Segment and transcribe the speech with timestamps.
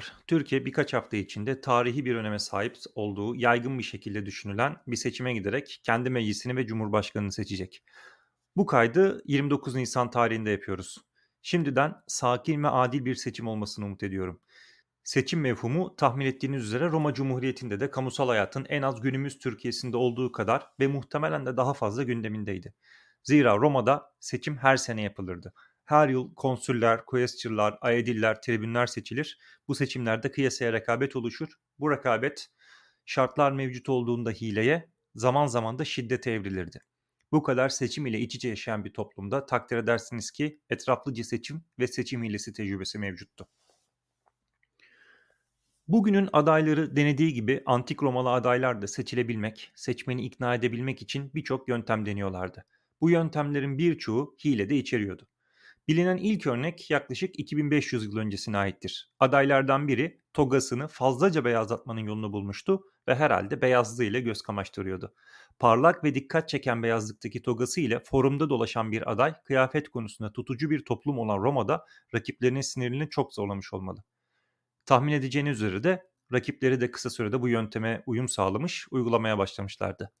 [0.00, 0.24] Merhabalar.
[0.26, 5.32] Türkiye birkaç hafta içinde tarihi bir öneme sahip olduğu yaygın bir şekilde düşünülen bir seçime
[5.34, 7.84] giderek kendi meclisini ve cumhurbaşkanını seçecek.
[8.56, 10.98] Bu kaydı 29 Nisan tarihinde yapıyoruz.
[11.42, 14.40] Şimdiden sakin ve adil bir seçim olmasını umut ediyorum.
[15.04, 20.32] Seçim mevhumu tahmin ettiğiniz üzere Roma Cumhuriyeti'nde de kamusal hayatın en az günümüz Türkiye'sinde olduğu
[20.32, 22.74] kadar ve muhtemelen de daha fazla gündemindeydi.
[23.22, 25.52] Zira Roma'da seçim her sene yapılırdı.
[25.90, 29.38] Her yıl konsüller, quaestorlar, aediller, tribünler seçilir.
[29.68, 31.48] Bu seçimlerde kıyasaya rekabet oluşur.
[31.78, 32.48] Bu rekabet
[33.04, 36.80] şartlar mevcut olduğunda hileye, zaman zaman da şiddete evrilirdi.
[37.32, 41.86] Bu kadar seçim ile iç içe yaşayan bir toplumda takdir edersiniz ki etraflıca seçim ve
[41.86, 43.48] seçim hilesi tecrübesi mevcuttu.
[45.88, 52.06] Bugünün adayları denediği gibi antik Romalı adaylar da seçilebilmek, seçmeni ikna edebilmek için birçok yöntem
[52.06, 52.64] deniyorlardı.
[53.00, 55.29] Bu yöntemlerin birçoğu hile de içeriyordu.
[55.90, 59.10] Bilinen ilk örnek yaklaşık 2500 yıl öncesine aittir.
[59.20, 65.14] Adaylardan biri togasını fazlaca beyazlatmanın yolunu bulmuştu ve herhalde beyazlığı ile göz kamaştırıyordu.
[65.58, 70.84] Parlak ve dikkat çeken beyazlıktaki togası ile forumda dolaşan bir aday kıyafet konusunda tutucu bir
[70.84, 74.04] toplum olan Roma'da rakiplerinin sinirini çok zorlamış olmalı.
[74.86, 80.12] Tahmin edeceğiniz üzere de rakipleri de kısa sürede bu yönteme uyum sağlamış, uygulamaya başlamışlardı.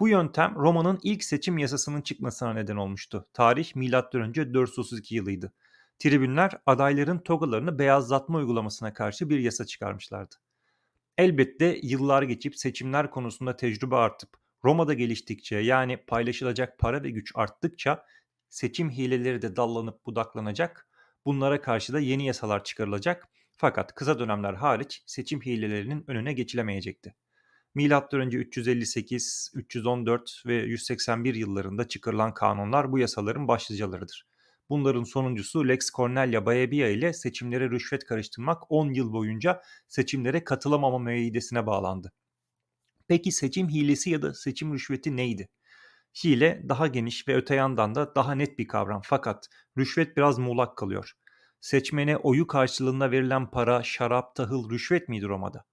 [0.00, 3.28] Bu yöntem Roma'nın ilk seçim yasasının çıkmasına neden olmuştu.
[3.32, 4.54] Tarih M.Ö.
[4.54, 5.52] 432 yılıydı.
[5.98, 10.34] Tribünler adayların togalarını beyazlatma uygulamasına karşı bir yasa çıkarmışlardı.
[11.18, 14.30] Elbette yıllar geçip seçimler konusunda tecrübe artıp
[14.64, 18.04] Roma'da geliştikçe yani paylaşılacak para ve güç arttıkça
[18.48, 20.88] seçim hileleri de dallanıp budaklanacak.
[21.26, 23.28] Bunlara karşı da yeni yasalar çıkarılacak.
[23.56, 27.14] Fakat kısa dönemler hariç seçim hilelerinin önüne geçilemeyecekti.
[27.74, 34.26] Milattan önce 358, 314 ve 181 yıllarında çıkarılan kanunlar bu yasaların başlıcalarıdır.
[34.68, 41.66] Bunların sonuncusu Lex Cornelia Baebia ile seçimlere rüşvet karıştırmak 10 yıl boyunca seçimlere katılamama müeyyidesine
[41.66, 42.12] bağlandı.
[43.08, 45.48] Peki seçim hilesi ya da seçim rüşveti neydi?
[46.24, 49.48] Hile daha geniş ve öte yandan da daha net bir kavram fakat
[49.78, 51.12] rüşvet biraz muğlak kalıyor.
[51.60, 55.64] Seçmene oyu karşılığında verilen para, şarap, tahıl, rüşvet miydi Roma'da?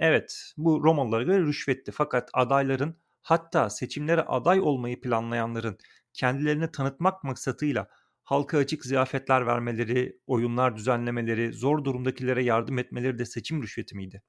[0.00, 5.78] Evet, bu Romalılara göre rüşvetti fakat adayların hatta seçimlere aday olmayı planlayanların
[6.12, 7.88] kendilerini tanıtmak maksatıyla
[8.22, 14.22] halka açık ziyafetler vermeleri, oyunlar düzenlemeleri, zor durumdakilere yardım etmeleri de seçim rüşveti miydi?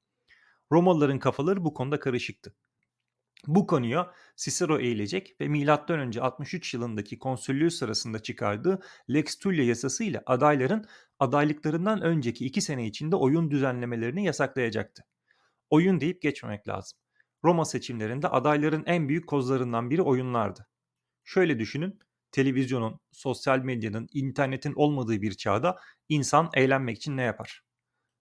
[0.72, 2.56] Romalıların kafaları bu konuda karışıktı.
[3.48, 6.22] Bu konuya Cicero eğilecek ve M.Ö.
[6.22, 8.80] 63 yılındaki konsüllüğü sırasında çıkardığı
[9.10, 10.86] Lex Tullia yasası ile adayların
[11.20, 15.04] adaylıklarından önceki iki sene içinde oyun düzenlemelerini yasaklayacaktı
[15.72, 17.00] oyun deyip geçmemek lazım.
[17.44, 20.68] Roma seçimlerinde adayların en büyük kozlarından biri oyunlardı.
[21.24, 22.00] Şöyle düşünün,
[22.32, 25.78] televizyonun, sosyal medyanın, internetin olmadığı bir çağda
[26.10, 27.62] insan eğlenmek için ne yapar?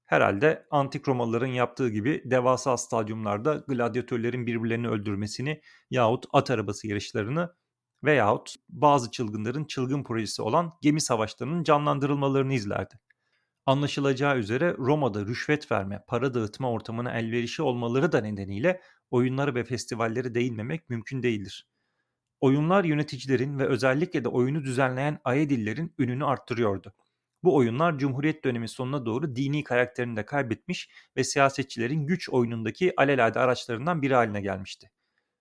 [0.05, 5.61] Herhalde antik Romalıların yaptığı gibi devasa stadyumlarda gladyatörlerin birbirlerini öldürmesini
[5.91, 7.55] yahut at arabası yarışlarını
[8.05, 12.95] veyahut bazı çılgınların çılgın projesi olan gemi savaşlarının canlandırılmalarını izlerdi.
[13.67, 20.35] Anlaşılacağı üzere Roma'da rüşvet verme, para dağıtma ortamına elverişi olmaları da nedeniyle oyunları ve festivalleri
[20.35, 21.69] değinmemek mümkün değildir.
[22.41, 26.95] Oyunlar yöneticilerin ve özellikle de oyunu düzenleyen Aedillerin ününü arttırıyordu.
[27.43, 33.41] Bu oyunlar Cumhuriyet dönemi sonuna doğru dini karakterini de kaybetmiş ve siyasetçilerin güç oyunundaki alelade
[33.41, 34.91] araçlarından biri haline gelmişti.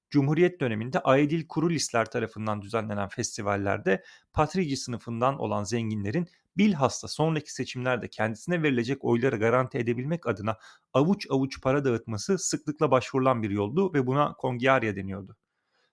[0.10, 4.04] Cumhuriyet döneminde Aedil Kurulisler tarafından düzenlenen festivallerde
[4.34, 6.28] patrici sınıfından olan zenginlerin
[6.60, 10.58] bilhassa sonraki seçimlerde kendisine verilecek oyları garanti edebilmek adına
[10.94, 15.38] avuç avuç para dağıtması sıklıkla başvurulan bir yoldu ve buna kongiarya deniyordu.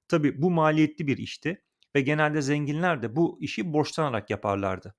[0.09, 1.63] Tabi bu maliyetli bir işti
[1.97, 4.95] ve genelde zenginler de bu işi borçlanarak yaparlardı.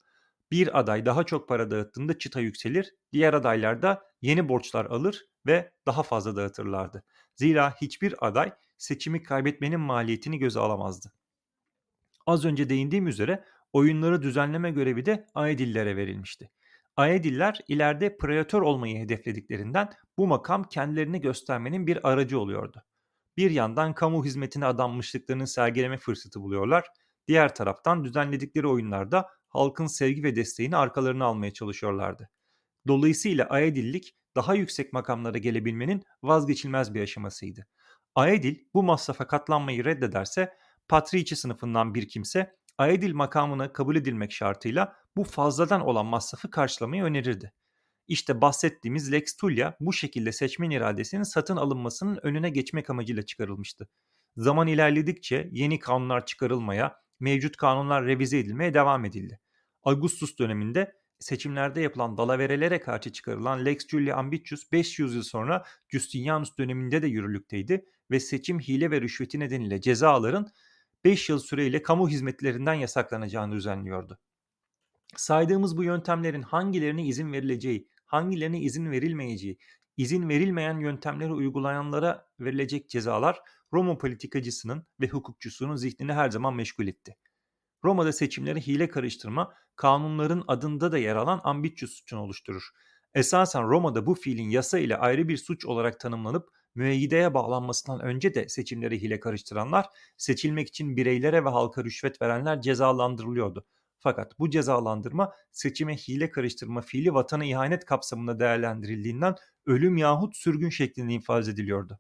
[0.52, 5.72] Bir aday daha çok para dağıttığında çıta yükselir, diğer adaylar da yeni borçlar alır ve
[5.86, 7.04] daha fazla dağıtırlardı.
[7.36, 11.12] Zira hiçbir aday seçimi kaybetmenin maliyetini göze alamazdı.
[12.26, 13.44] Az önce değindiğim üzere
[13.78, 16.50] oyunları düzenleme görevi de Aedillere verilmişti.
[16.96, 22.84] Aediller ileride preatör olmayı hedeflediklerinden bu makam kendilerini göstermenin bir aracı oluyordu.
[23.38, 26.86] Bir yandan kamu hizmetine adanmışlıklarını sergileme fırsatı buluyorlar,
[27.28, 32.30] diğer taraftan düzenledikleri oyunlarda halkın sevgi ve desteğini arkalarına almaya çalışıyorlardı.
[32.88, 37.68] Dolayısıyla Aedillik daha yüksek makamlara gelebilmenin vazgeçilmez bir aşamasıydı.
[38.16, 40.54] Aedil bu masrafa katlanmayı reddederse
[40.88, 47.54] Patrici sınıfından bir kimse Aedil makamına kabul edilmek şartıyla bu fazladan olan masrafı karşılamayı önerirdi.
[48.08, 53.90] İşte bahsettiğimiz Lex Tullia bu şekilde seçmen iradesinin satın alınmasının önüne geçmek amacıyla çıkarılmıştı.
[54.38, 59.40] Zaman ilerledikçe yeni kanunlar çıkarılmaya, mevcut kanunlar revize edilmeye devam edildi.
[59.84, 67.02] Augustus döneminde seçimlerde yapılan dalaverelere karşı çıkarılan Lex Julia Ambitius 500 yıl sonra Justinianus döneminde
[67.02, 70.48] de yürürlükteydi ve seçim hile ve rüşveti nedeniyle cezaların
[71.04, 74.20] 5 yıl süreyle kamu hizmetlerinden yasaklanacağını düzenliyordu.
[75.16, 79.58] Saydığımız bu yöntemlerin hangilerine izin verileceği, hangilerine izin verilmeyeceği,
[79.98, 83.40] izin verilmeyen yöntemleri uygulayanlara verilecek cezalar
[83.74, 87.16] Roma politikacısının ve hukukçusunun zihnini her zaman meşgul etti.
[87.84, 92.70] Roma'da seçimleri hile karıştırma kanunların adında da yer alan ambitious suçunu oluşturur.
[93.14, 98.50] Esasen Roma'da bu fiilin yasa ile ayrı bir suç olarak tanımlanıp müeyyideye bağlanmasından önce de
[98.50, 99.86] seçimleri hile karıştıranlar,
[100.18, 103.66] seçilmek için bireylere ve halka rüşvet verenler cezalandırılıyordu.
[104.00, 109.36] Fakat bu cezalandırma seçime hile karıştırma fiili vatana ihanet kapsamında değerlendirildiğinden
[109.66, 112.00] ölüm yahut sürgün şeklinde infaz ediliyordu.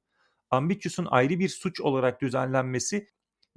[0.49, 3.07] Ambitius'un ayrı bir suç olarak düzenlenmesi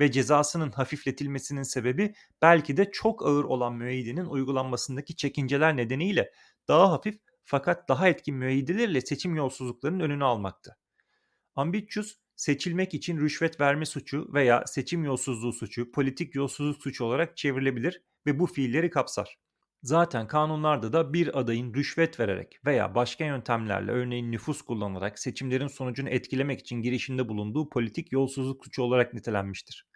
[0.01, 6.33] ve cezasının hafifletilmesinin sebebi belki de çok ağır olan müeyyidenin uygulanmasındaki çekinceler nedeniyle
[6.69, 10.77] daha hafif fakat daha etkin müeyyidelerle seçim yolsuzluklarının önünü almaktı.
[11.61, 18.03] Ambitius seçilmek için rüşvet verme suçu veya seçim yolsuzluğu suçu, politik yolsuzluk suçu olarak çevrilebilir
[18.27, 19.39] ve bu fiilleri kapsar.
[19.83, 26.09] Zaten kanunlarda da bir adayın rüşvet vererek veya başka yöntemlerle örneğin nüfus kullanarak seçimlerin sonucunu
[26.09, 29.87] etkilemek için girişimde bulunduğu politik yolsuzluk suçu olarak nitelenmiştir.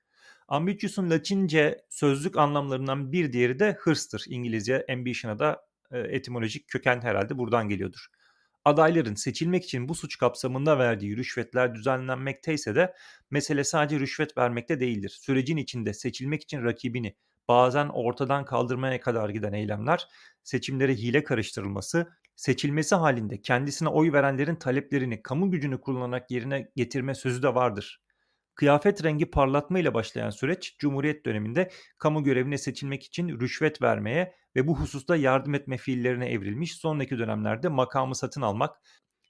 [0.49, 4.25] Ambitius'un Latince sözlük anlamlarından bir diğeri de hırstır.
[4.29, 8.07] İngilizce ambition'a da e, etimolojik köken herhalde buradan geliyordur.
[8.65, 12.95] Adayların seçilmek için bu suç kapsamında verdiği rüşvetler düzenlenmekteyse de
[13.31, 15.19] mesele sadece rüşvet vermekte değildir.
[15.21, 17.17] Sürecin içinde seçilmek için rakibini
[17.49, 20.09] bazen ortadan kaldırmaya kadar giden eylemler,
[20.43, 27.43] seçimlere hile karıştırılması, seçilmesi halinde kendisine oy verenlerin taleplerini kamu gücünü kullanarak yerine getirme sözü
[27.43, 28.04] de vardır.
[28.55, 34.67] Kıyafet rengi parlatma ile başlayan süreç Cumhuriyet döneminde kamu görevine seçilmek için rüşvet vermeye ve
[34.67, 36.75] bu hususta yardım etme fiillerine evrilmiş.
[36.77, 38.77] Sonraki dönemlerde makamı satın almak,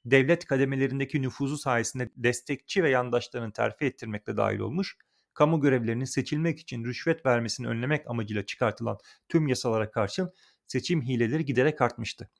[0.04, 4.96] devlet kademelerindeki nüfuzu sayesinde destekçi ve yandaşlarını terfi ettirmekle dahil olmuş.
[5.34, 8.98] Kamu görevlerinin seçilmek için rüşvet vermesini önlemek amacıyla çıkartılan
[9.28, 10.32] tüm yasalara karşın
[10.66, 12.30] seçim hileleri giderek artmıştı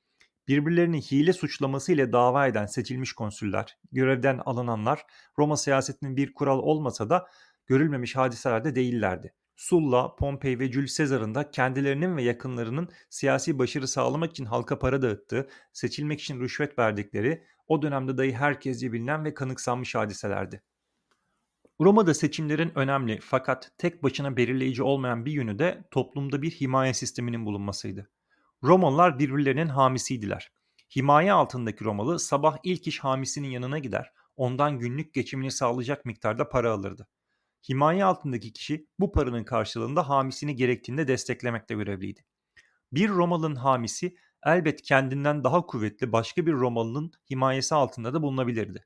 [0.49, 5.06] birbirlerini hile suçlaması ile dava eden seçilmiş konsüller, görevden alınanlar
[5.38, 7.26] Roma siyasetinin bir kural olmasa da
[7.67, 9.35] görülmemiş hadiselerde değillerdi.
[9.56, 15.02] Sulla, Pompey ve Jules Caesar'ın da kendilerinin ve yakınlarının siyasi başarı sağlamak için halka para
[15.02, 20.62] dağıttığı, seçilmek için rüşvet verdikleri o dönemde dahi herkesce bilinen ve kanıksanmış hadiselerdi.
[21.81, 27.46] Roma'da seçimlerin önemli fakat tek başına belirleyici olmayan bir yönü de toplumda bir himaye sisteminin
[27.46, 28.11] bulunmasıydı.
[28.62, 30.50] Romalılar birbirlerinin hamisiydiler.
[30.96, 36.72] Himaye altındaki Romalı sabah ilk iş hamisinin yanına gider, ondan günlük geçimini sağlayacak miktarda para
[36.72, 37.08] alırdı.
[37.68, 42.24] Himaye altındaki kişi bu paranın karşılığında hamisini gerektiğinde desteklemekle görevliydi.
[42.92, 44.16] Bir Romalı'nın hamisi
[44.46, 48.84] elbet kendinden daha kuvvetli başka bir Romalı'nın himayesi altında da bulunabilirdi.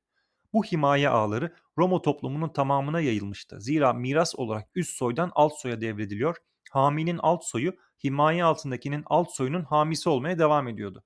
[0.53, 3.61] Bu himaye ağları Roma toplumunun tamamına yayılmıştı.
[3.61, 6.37] Zira miras olarak üst soydan alt soya devrediliyor,
[6.71, 7.73] haminin alt soyu
[8.05, 11.05] himaye altındakinin alt soyunun hamisi olmaya devam ediyordu.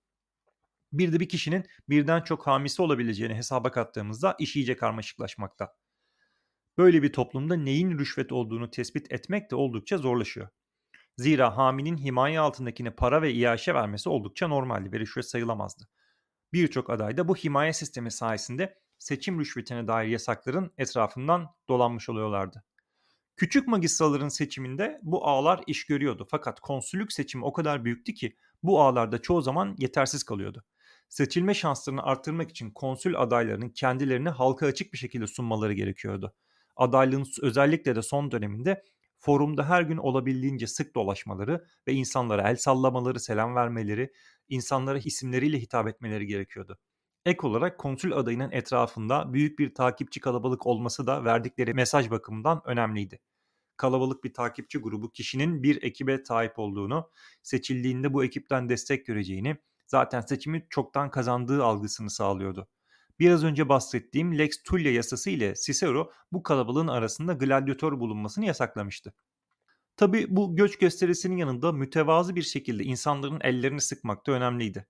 [0.92, 5.74] Bir de bir kişinin birden çok hamisi olabileceğini hesaba kattığımızda iş iyice karmaşıklaşmakta.
[6.78, 10.48] Böyle bir toplumda neyin rüşvet olduğunu tespit etmek de oldukça zorlaşıyor.
[11.16, 15.88] Zira haminin himaye altındakine para ve iaşe vermesi oldukça normaldi ve rüşvet sayılamazdı.
[16.52, 22.64] Birçok aday da bu himaye sistemi sayesinde seçim rüşvetine dair yasakların etrafından dolanmış oluyorlardı.
[23.36, 28.80] Küçük magistraların seçiminde bu ağlar iş görüyordu fakat konsüllük seçimi o kadar büyüktü ki bu
[28.82, 30.64] ağlarda çoğu zaman yetersiz kalıyordu.
[31.08, 36.34] Seçilme şanslarını arttırmak için konsül adaylarının kendilerini halka açık bir şekilde sunmaları gerekiyordu.
[36.76, 38.82] Adaylığın özellikle de son döneminde
[39.18, 44.12] forumda her gün olabildiğince sık dolaşmaları ve insanlara el sallamaları, selam vermeleri,
[44.48, 46.78] insanlara isimleriyle hitap etmeleri gerekiyordu.
[47.26, 53.20] Ek olarak konsül adayının etrafında büyük bir takipçi kalabalık olması da verdikleri mesaj bakımından önemliydi.
[53.76, 57.10] Kalabalık bir takipçi grubu kişinin bir ekibe sahip olduğunu,
[57.42, 62.68] seçildiğinde bu ekipten destek göreceğini, zaten seçimi çoktan kazandığı algısını sağlıyordu.
[63.18, 69.14] Biraz önce bahsettiğim Lex Tullia yasası ile Cicero bu kalabalığın arasında gladyatör bulunmasını yasaklamıştı.
[69.96, 74.86] Tabi bu göç gösterisinin yanında mütevazı bir şekilde insanların ellerini sıkmak da önemliydi.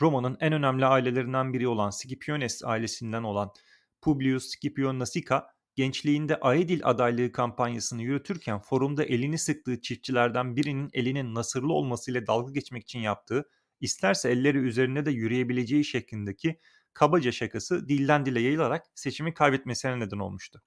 [0.00, 3.52] Roma'nın en önemli ailelerinden biri olan Scipiones ailesinden olan
[4.00, 11.72] Publius Scipio Nasica gençliğinde Aedil adaylığı kampanyasını yürütürken forumda elini sıktığı çiftçilerden birinin elinin nasırlı
[11.72, 13.44] olmasıyla dalga geçmek için yaptığı,
[13.80, 16.60] isterse elleri üzerine de yürüyebileceği şeklindeki
[16.94, 20.62] kabaca şakası dilden dile yayılarak seçimi kaybetmesine neden olmuştu.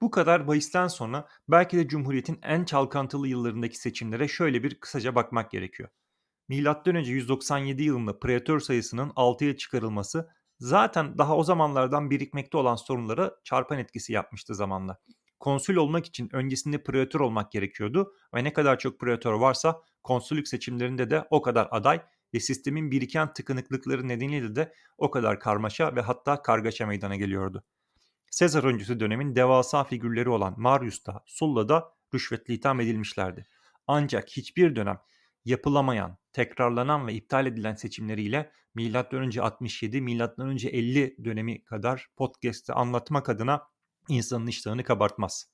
[0.00, 5.50] Bu kadar bahisten sonra belki de Cumhuriyet'in en çalkantılı yıllarındaki seçimlere şöyle bir kısaca bakmak
[5.50, 5.88] gerekiyor.
[6.52, 6.98] M.Ö.
[7.00, 10.28] 197 yılında pretor sayısının 6'ya çıkarılması
[10.58, 14.98] zaten daha o zamanlardan birikmekte olan sorunlara çarpan etkisi yapmıştı zamanla.
[15.40, 21.10] Konsül olmak için öncesinde pretor olmak gerekiyordu ve ne kadar çok pretor varsa konsüllük seçimlerinde
[21.10, 22.02] de o kadar aday
[22.34, 27.64] ve sistemin biriken tıkanıklıkları nedeniyle de o kadar karmaşa ve hatta kargaşa meydana geliyordu.
[28.30, 33.46] Sezar öncesi dönemin devasa figürleri olan Marius da Sulla da rüşvetle itham edilmişlerdi.
[33.86, 34.98] Ancak hiçbir dönem
[35.44, 39.40] yapılamayan, tekrarlanan ve iptal edilen seçimleriyle M.Ö.
[39.40, 40.54] 67, M.Ö.
[40.68, 43.62] 50 dönemi kadar podcast'te anlatmak adına
[44.08, 45.52] insanın iştahını kabartmaz.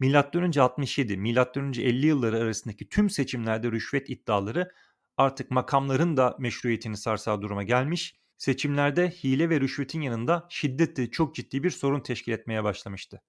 [0.00, 0.60] M.Ö.
[0.60, 1.82] 67, M.Ö.
[1.82, 4.70] 50 yılları arasındaki tüm seçimlerde rüşvet iddiaları
[5.16, 11.62] artık makamların da meşruiyetini sarsağı duruma gelmiş, seçimlerde hile ve rüşvetin yanında şiddetli çok ciddi
[11.62, 13.22] bir sorun teşkil etmeye başlamıştı.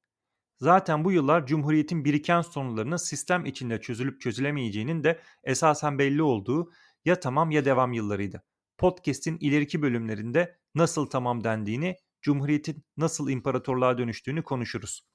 [0.60, 6.72] Zaten bu yıllar Cumhuriyet'in biriken sorunlarının sistem içinde çözülüp çözülemeyeceğinin de esasen belli olduğu
[7.06, 8.44] ya tamam ya devam yıllarıydı.
[8.78, 15.06] Podcast'in ileriki bölümlerinde nasıl tamam dendiğini, Cumhuriyet'in nasıl imparatorluğa dönüştüğünü konuşuruz.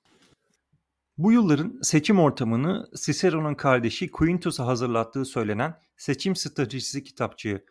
[1.19, 7.65] Bu yılların seçim ortamını Cicero'nun kardeşi Quintus'a hazırlattığı söylenen seçim stratejisi kitapçığı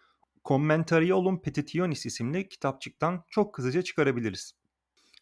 [0.46, 4.54] Commentariolum Petitionis isimli kitapçıktan çok kısaca çıkarabiliriz.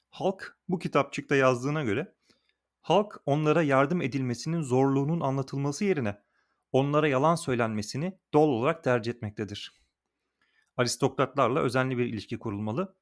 [0.10, 2.14] Halk bu kitapçıkta yazdığına göre
[2.82, 6.22] halk onlara yardım edilmesinin zorluğunun anlatılması yerine
[6.72, 9.74] onlara yalan söylenmesini doğal olarak tercih etmektedir.
[10.78, 12.96] Aristokratlarla özenli bir ilişki kurulmalı,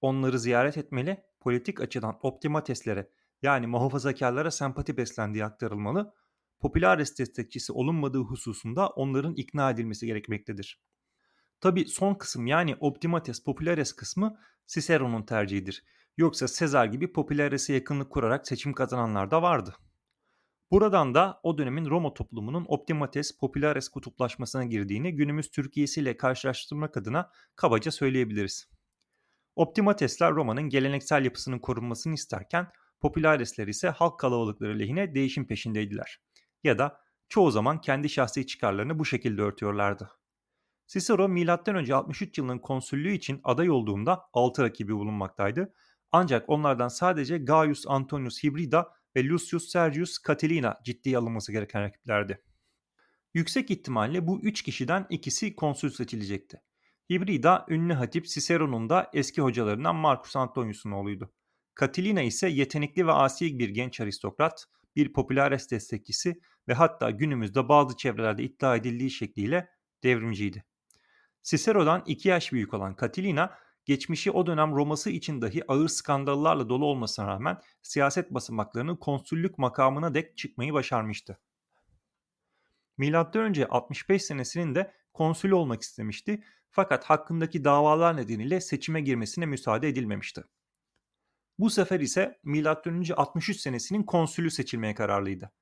[0.00, 3.10] onları ziyaret etmeli, politik açıdan optimateslere
[3.42, 6.14] yani muhafazakarlara sempati beslendiği aktarılmalı,
[6.60, 10.82] popülares destekçisi olunmadığı hususunda onların ikna edilmesi gerekmektedir.
[11.60, 15.84] Tabi son kısım yani optimates populares kısmı Cicero'nun tercihidir.
[16.16, 19.76] Yoksa Sezar gibi popülares'e yakınlık kurarak seçim kazananlar da vardı.
[20.70, 27.90] Buradan da o dönemin Roma toplumunun optimates populares kutuplaşmasına girdiğini günümüz Türkiye'siyle karşılaştırmak adına kabaca
[27.90, 28.68] söyleyebiliriz.
[29.56, 32.68] Optimatesler Roma'nın geleneksel yapısının korunmasını isterken
[33.00, 36.20] popülaresler ise halk kalabalıkları lehine değişim peşindeydiler.
[36.64, 40.10] Ya da çoğu zaman kendi şahsi çıkarlarını bu şekilde örtüyorlardı.
[40.86, 41.94] Cicero M.Ö.
[41.94, 45.74] 63 yılının konsüllüğü için aday olduğunda 6 rakibi bulunmaktaydı.
[46.12, 52.42] Ancak onlardan sadece Gaius Antonius Hibrida ve Lucius Sergius Catilina ciddiye alınması gereken rakiplerdi.
[53.34, 56.60] Yüksek ihtimalle bu üç kişiden ikisi konsül seçilecekti.
[57.10, 61.32] Hibrida ünlü hatip Cicero'nun da eski hocalarından Marcus Antonius'un oğluydu.
[61.80, 64.66] Catilina ise yetenekli ve asi bir genç aristokrat,
[64.96, 69.68] bir popülares destekçisi ve hatta günümüzde bazı çevrelerde iddia edildiği şekliyle
[70.02, 70.64] devrimciydi.
[71.42, 76.84] Cicero'dan iki yaş büyük olan Catilina, geçmişi o dönem Roma'sı için dahi ağır skandallarla dolu
[76.84, 81.38] olmasına rağmen siyaset basamaklarının konsüllük makamına dek çıkmayı başarmıştı.
[82.98, 90.44] Milattan 65 senesinin de konsül olmak istemişti fakat hakkındaki davalar nedeniyle seçime girmesine müsaade edilmemişti.
[91.58, 93.14] Bu sefer ise M.Ö.
[93.16, 95.52] 63 senesinin konsülü seçilmeye kararlıydı.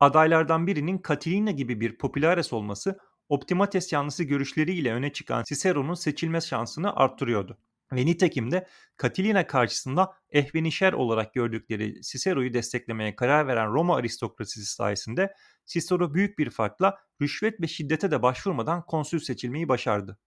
[0.00, 6.96] Adaylardan birinin Catilina gibi bir popülares olması Optimates yanlısı görüşleriyle öne çıkan Cicero'nun seçilme şansını
[6.96, 7.58] arttırıyordu.
[7.92, 8.68] Ve nitekim de
[9.02, 15.34] Catilina karşısında ehvenişer olarak gördükleri Cicero'yu desteklemeye karar veren Roma aristokrasisi sayesinde
[15.66, 20.18] Cicero büyük bir farkla rüşvet ve şiddete de başvurmadan konsül seçilmeyi başardı.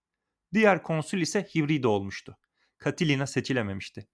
[0.54, 2.38] Diğer konsül ise Hivride olmuştu.
[2.84, 4.08] Catilina seçilememişti.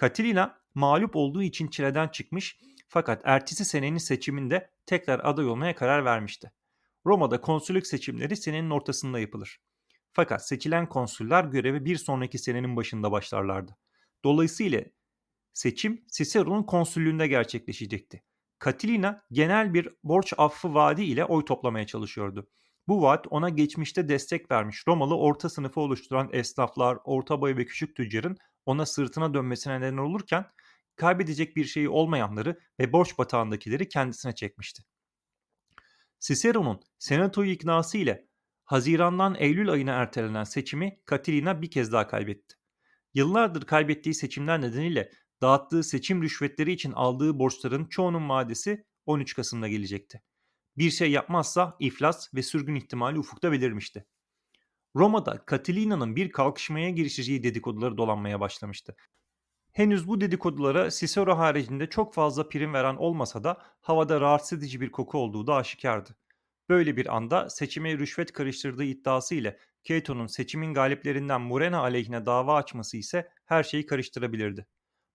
[0.00, 6.52] Catilina mağlup olduğu için çileden çıkmış fakat ertesi senenin seçiminde tekrar aday olmaya karar vermişti.
[7.06, 9.60] Roma'da konsüllük seçimleri senenin ortasında yapılır.
[10.12, 13.76] Fakat seçilen konsüller göreve bir sonraki senenin başında başlarlardı.
[14.24, 14.82] Dolayısıyla
[15.54, 18.22] seçim Cicero'nun konsüllüğünde gerçekleşecekti.
[18.64, 22.48] Catilina genel bir borç affı vaadi ile oy toplamaya çalışıyordu.
[22.88, 27.96] Bu vaat ona geçmişte destek vermiş Romalı orta sınıfı oluşturan esnaflar, orta boy ve küçük
[27.96, 28.36] tüccarın
[28.66, 30.44] ona sırtına dönmesine neden olurken
[30.96, 34.82] kaybedecek bir şeyi olmayanları ve borç batağındakileri kendisine çekmişti.
[36.20, 38.28] Cicero'nun senatoyu iknası ile
[38.64, 42.56] Haziran'dan Eylül ayına ertelenen seçimi Catilina bir kez daha kaybetti.
[43.14, 50.22] Yıllardır kaybettiği seçimler nedeniyle dağıttığı seçim rüşvetleri için aldığı borçların çoğunun vadesi 13 Kasım'da gelecekti.
[50.76, 54.06] Bir şey yapmazsa iflas ve sürgün ihtimali ufukta belirmişti.
[54.96, 58.96] Roma'da Catilina'nın bir kalkışmaya girişeceği dedikoduları dolanmaya başlamıştı.
[59.76, 64.92] Henüz bu dedikodulara Cicero haricinde çok fazla prim veren olmasa da havada rahatsız edici bir
[64.92, 66.16] koku olduğu da aşikardı.
[66.68, 72.96] Böyle bir anda seçime rüşvet karıştırdığı iddiası ile Cato'nun seçimin galiplerinden Murena aleyhine dava açması
[72.96, 74.66] ise her şeyi karıştırabilirdi.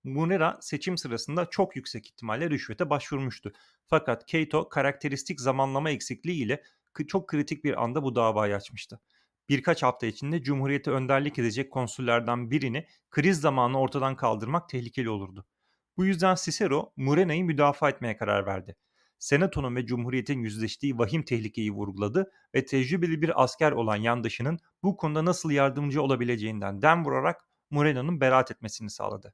[0.03, 3.51] Munera seçim sırasında çok yüksek ihtimalle rüşvete başvurmuştu.
[3.88, 6.63] Fakat Cato karakteristik zamanlama eksikliği ile
[7.08, 9.00] çok kritik bir anda bu davayı açmıştı.
[9.51, 15.46] Birkaç hafta içinde Cumhuriyete önderlik edecek konsullerden birini kriz zamanı ortadan kaldırmak tehlikeli olurdu.
[15.98, 18.75] Bu yüzden Cicero Murena'yı müdafaa etmeye karar verdi.
[19.20, 25.25] Senato'nun ve Cumhuriyet'in yüzleştiği vahim tehlikeyi vurguladı ve tecrübeli bir asker olan yandaşının bu konuda
[25.25, 29.34] nasıl yardımcı olabileceğinden dem vurarak Murena'nın beraat etmesini sağladı.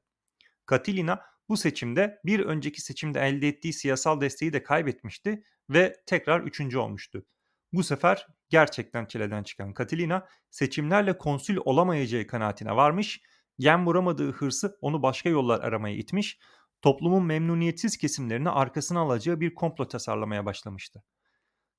[0.70, 6.78] Catilina bu seçimde bir önceki seçimde elde ettiği siyasal desteği de kaybetmişti ve tekrar üçüncü
[6.78, 7.26] olmuştu.
[7.72, 13.20] Bu sefer gerçekten çileden çıkan Catilina seçimlerle konsül olamayacağı kanaatine varmış,
[13.58, 16.38] gen vuramadığı hırsı onu başka yollar aramaya itmiş,
[16.82, 21.02] toplumun memnuniyetsiz kesimlerini arkasına alacağı bir komplo tasarlamaya başlamıştı.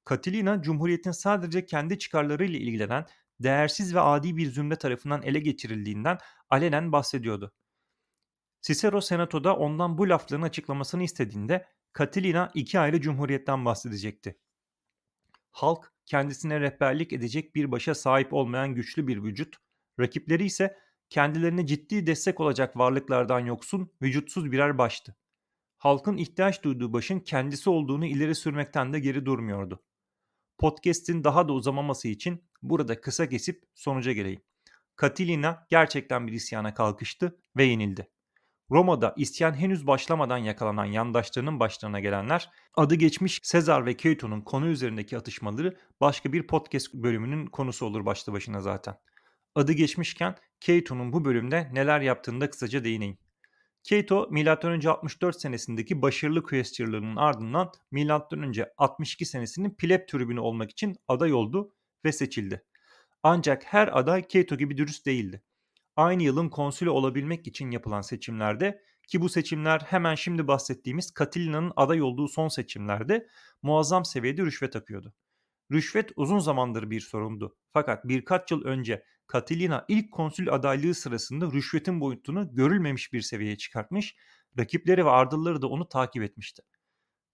[0.09, 3.05] Catilina, Cumhuriyet'in sadece kendi çıkarlarıyla ilgilenen
[3.39, 6.17] değersiz ve adi bir zümre tarafından ele geçirildiğinden
[6.49, 7.53] alenen bahsediyordu.
[8.61, 14.39] Cicero senatoda ondan bu lafların açıklamasını istediğinde Catilina iki ayrı cumhuriyetten bahsedecekti.
[15.51, 19.55] Halk kendisine rehberlik edecek bir başa sahip olmayan güçlü bir vücut,
[19.99, 20.77] rakipleri ise
[21.09, 25.15] kendilerine ciddi destek olacak varlıklardan yoksun, vücutsuz birer baştı.
[25.77, 29.83] Halkın ihtiyaç duyduğu başın kendisi olduğunu ileri sürmekten de geri durmuyordu.
[30.57, 34.41] Podcast'in daha da uzamaması için burada kısa kesip sonuca geleyim.
[35.01, 38.07] Catilina gerçekten bir isyana kalkıştı ve yenildi.
[38.71, 45.17] Roma'da isyan henüz başlamadan yakalanan yandaşlarının başlarına gelenler, adı geçmiş Sezar ve Caeto'nun konu üzerindeki
[45.17, 48.95] atışmaları başka bir podcast bölümünün konusu olur başlı başına zaten.
[49.55, 53.17] Adı geçmişken Caeto'nun bu bölümde neler yaptığını da kısaca değineyim.
[53.83, 54.89] Cato M.Ö.
[54.89, 58.65] 64 senesindeki başarılı questierlarının ardından M.Ö.
[58.77, 61.73] 62 senesinin pleb tribünü olmak için aday oldu
[62.05, 62.65] ve seçildi.
[63.23, 65.43] Ancak her aday Cato gibi dürüst değildi
[65.95, 72.01] aynı yılın konsülü olabilmek için yapılan seçimlerde ki bu seçimler hemen şimdi bahsettiğimiz Catilina'nın aday
[72.01, 73.27] olduğu son seçimlerde
[73.61, 75.13] muazzam seviyede rüşvet akıyordu.
[75.71, 77.57] Rüşvet uzun zamandır bir sorundu.
[77.73, 84.15] Fakat birkaç yıl önce Catilina ilk konsül adaylığı sırasında rüşvetin boyutunu görülmemiş bir seviyeye çıkartmış,
[84.59, 86.61] rakipleri ve ardılları da onu takip etmişti.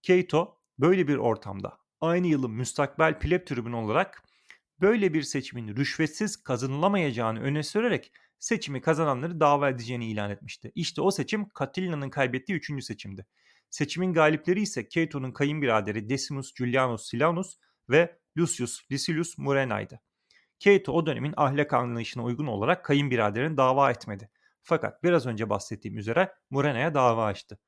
[0.01, 4.23] Keito böyle bir ortamda aynı yılın müstakbel pleb tribünü olarak
[4.81, 10.71] böyle bir seçimin rüşvetsiz kazanılamayacağını öne sürerek seçimi kazananları dava edeceğini ilan etmişti.
[10.75, 13.25] İşte o seçim Catilina'nın kaybettiği üçüncü seçimdi.
[13.69, 17.57] Seçimin galipleri ise Cato'nun kayınbiraderi Decimus Julianus Silanus
[17.89, 20.01] ve Lucius Licinius Murena'ydı.
[20.59, 24.29] Cato o dönemin ahlak anlayışına uygun olarak kayınbiraderini dava etmedi.
[24.63, 27.59] Fakat biraz önce bahsettiğim üzere Murena'ya dava açtı.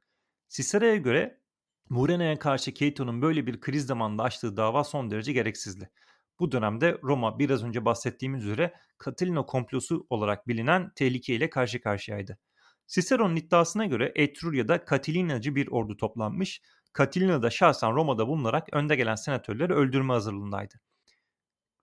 [0.50, 1.42] Cicero'ya göre
[1.90, 5.90] Murena'ya karşı Cato'nun böyle bir kriz zamanında açtığı dava son derece gereksizdi.
[6.40, 8.74] Bu dönemde Roma biraz önce bahsettiğimiz üzere
[9.06, 12.38] Catilina komplosu olarak bilinen tehlikeyle karşı karşıyaydı.
[12.88, 16.62] Cicero'nun iddiasına göre Etrurya'da Catilinacı bir ordu toplanmış,
[16.98, 20.76] Catilina da şahsen Roma'da bulunarak önde gelen senatörleri öldürme hazırlığındaydı.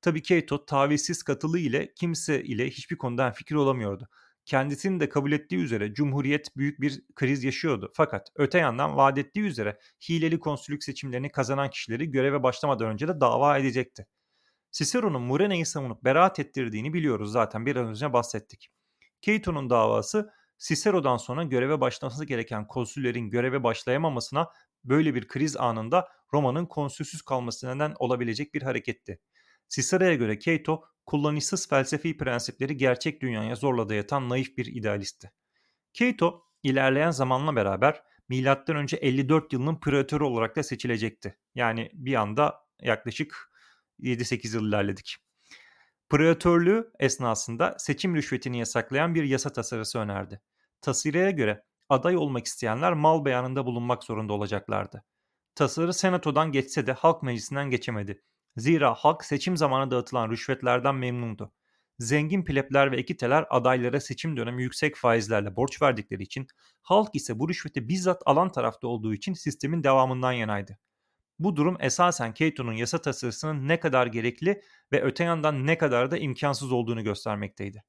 [0.00, 4.08] Tabi Cato tavizsiz katılı ile kimse ile hiçbir konuda fikir olamıyordu.
[4.44, 7.92] Kendisinin de kabul ettiği üzere Cumhuriyet büyük bir kriz yaşıyordu.
[7.94, 13.20] Fakat öte yandan vaat ettiği üzere hileli konsülük seçimlerini kazanan kişileri göreve başlamadan önce de
[13.20, 14.06] dava edecekti.
[14.74, 18.68] Cicero'nun Murena'yı savunup beraat ettirdiğini biliyoruz zaten biraz önce bahsettik.
[19.22, 24.48] Caeto'nun davası Cicero'dan sonra göreve başlaması gereken konsüllerin göreve başlayamamasına
[24.84, 29.20] böyle bir kriz anında Roma'nın konsülsüz kalması neden olabilecek bir hareketti.
[29.68, 35.32] Cicero'ya göre Cato kullanışsız felsefi prensipleri gerçek dünyaya zorla dayatan naif bir idealistti.
[35.92, 38.86] Cato ilerleyen zamanla beraber M.Ö.
[39.00, 41.38] 54 yılının preatörü olarak da seçilecekti.
[41.54, 43.53] Yani bir anda yaklaşık
[44.00, 45.16] 7-8 yıl ilerledik.
[46.10, 50.40] Preatörlüğü esnasında seçim rüşvetini yasaklayan bir yasa tasarısı önerdi.
[50.80, 55.04] Tasarıya göre aday olmak isteyenler mal beyanında bulunmak zorunda olacaklardı.
[55.54, 58.22] Tasarı senatodan geçse de halk meclisinden geçemedi.
[58.56, 61.52] Zira halk seçim zamanı dağıtılan rüşvetlerden memnundu.
[61.98, 66.46] Zengin plebler ve ekiteler adaylara seçim dönemi yüksek faizlerle borç verdikleri için,
[66.82, 70.78] halk ise bu rüşveti bizzat alan tarafta olduğu için sistemin devamından yanaydı.
[71.38, 76.18] Bu durum esasen Cato'nun yasa tasarısının ne kadar gerekli ve öte yandan ne kadar da
[76.18, 77.84] imkansız olduğunu göstermekteydi.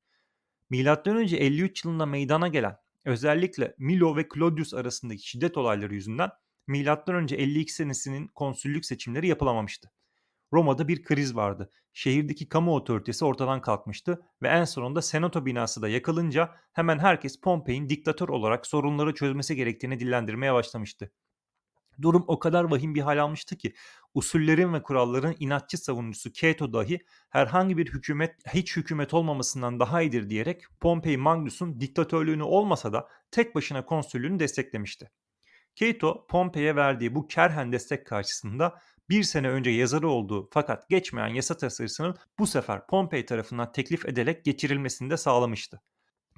[0.69, 6.29] Milattan önce 53 yılında meydana gelen özellikle Milo ve Claudius arasındaki şiddet olayları yüzünden
[6.67, 9.91] milattan önce 52 senesinin konsüllük seçimleri yapılamamıştı.
[10.53, 11.71] Roma'da bir kriz vardı.
[11.93, 17.89] Şehirdeki kamu otoritesi ortadan kalkmıştı ve en sonunda senato binası da yakılınca hemen herkes Pompei'nin
[17.89, 21.11] diktatör olarak sorunları çözmesi gerektiğini dillendirmeye başlamıştı.
[22.01, 23.73] Durum o kadar vahim bir hal almıştı ki
[24.13, 30.29] usullerin ve kuralların inatçı savunucusu Cato dahi herhangi bir hükümet hiç hükümet olmamasından daha iyidir
[30.29, 35.11] diyerek Pompey Magnus'un diktatörlüğünü olmasa da tek başına konsüllüğünü desteklemişti.
[35.75, 41.57] Cato, Pompey'e verdiği bu kerhen destek karşısında bir sene önce yazarı olduğu fakat geçmeyen yasa
[41.57, 45.81] tasarısının bu sefer Pompey tarafından teklif ederek geçirilmesini de sağlamıştı.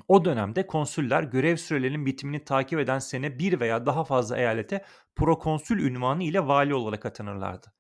[0.08, 5.80] O dönemde konsüller görev sürelerinin bitimini takip eden sene bir veya daha fazla eyalete prokonsül
[5.80, 7.74] ünvanı ile vali olarak atanırlardı.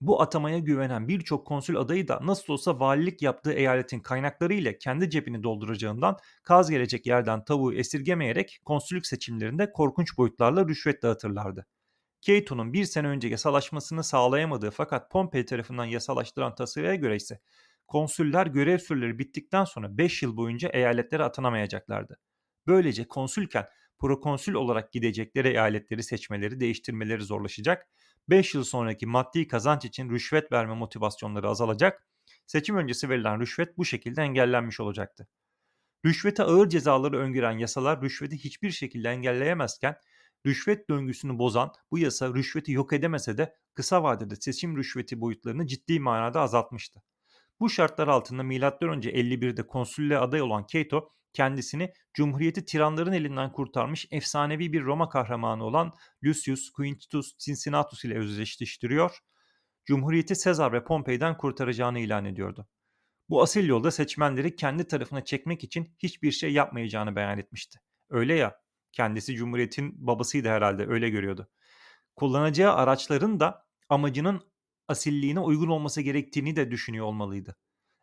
[0.00, 5.10] Bu atamaya güvenen birçok konsül adayı da nasıl olsa valilik yaptığı eyaletin kaynakları ile kendi
[5.10, 11.66] cebini dolduracağından kaz gelecek yerden tavuğu esirgemeyerek konsülük seçimlerinde korkunç boyutlarla rüşvet dağıtırlardı.
[12.20, 17.40] Cato'nun bir sene önce yasalaşmasını sağlayamadığı fakat Pompey tarafından yasalaştıran tasarıya göre ise
[17.86, 22.18] konsüller görev süreleri bittikten sonra 5 yıl boyunca eyaletlere atanamayacaklardı.
[22.66, 23.66] Böylece konsülken
[23.98, 27.88] prokonsül olarak gidecekleri eyaletleri seçmeleri, değiştirmeleri zorlaşacak
[28.28, 32.06] 5 yıl sonraki maddi kazanç için rüşvet verme motivasyonları azalacak,
[32.46, 35.28] seçim öncesi verilen rüşvet bu şekilde engellenmiş olacaktı.
[36.06, 39.96] Rüşvete ağır cezaları öngören yasalar rüşveti hiçbir şekilde engelleyemezken
[40.46, 46.00] rüşvet döngüsünü bozan bu yasa rüşveti yok edemese de kısa vadede seçim rüşveti boyutlarını ciddi
[46.00, 47.02] manada azaltmıştı.
[47.60, 48.58] Bu şartlar altında M.Ö.
[48.58, 55.92] 51'de konsülle aday olan Cato kendisini Cumhuriyeti tiranların elinden kurtarmış efsanevi bir Roma kahramanı olan
[56.24, 59.18] Lucius Quintus Cincinnatus ile özdeşleştiriyor.
[59.84, 62.68] Cumhuriyeti Sezar ve Pompey'den kurtaracağını ilan ediyordu.
[63.28, 67.78] Bu asil yolda seçmenleri kendi tarafına çekmek için hiçbir şey yapmayacağını beyan etmişti.
[68.10, 68.56] Öyle ya,
[68.92, 71.48] kendisi Cumhuriyet'in babasıydı herhalde öyle görüyordu.
[72.16, 74.40] Kullanacağı araçların da amacının
[74.88, 77.56] asilliğine uygun olması gerektiğini de düşünüyor olmalıydı.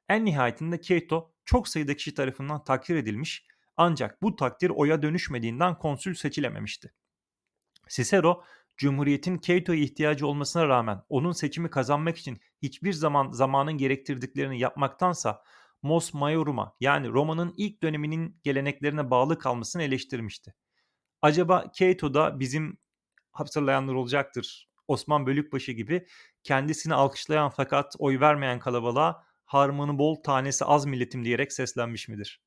[0.10, 6.16] En nihayetinde Cato çok sayıda kişi tarafından takdir edilmiş ancak bu takdir oya dönüşmediğinden konsül
[6.16, 6.94] seçilememişti.
[7.90, 8.44] Cicero,
[8.78, 15.44] Cumhuriyet'in Cato'ya ihtiyacı olmasına rağmen onun seçimi kazanmak için hiçbir zaman zamanın gerektirdiklerini yapmaktansa
[15.82, 20.56] Mos Maiorum'a yani Roma'nın ilk döneminin geleneklerine bağlı kalmasını eleştirmişti.
[21.22, 22.78] Acaba Cato da bizim
[23.32, 24.70] hatırlayanlar olacaktır.
[24.88, 26.08] Osman Bölükbaşı gibi
[26.44, 32.42] kendisini alkışlayan fakat oy vermeyen kalabalığa harmanı bol tanesi az milletim diyerek seslenmiş midir?